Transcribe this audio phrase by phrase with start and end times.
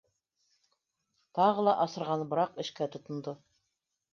[1.39, 3.37] Тағы ла асырғаныбыраҡ эшкә тотондо